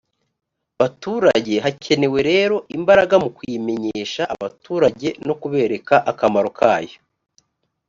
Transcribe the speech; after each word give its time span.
baturage 0.79 1.53
hakenewe 1.65 2.19
rero 2.31 2.55
imbaraga 2.77 3.15
mu 3.23 3.29
kuyimenyesha 3.35 4.21
abaturage 4.35 5.07
no 5.27 5.33
kubereka 5.41 5.95
akamaro 6.11 6.49
kayo 6.59 6.97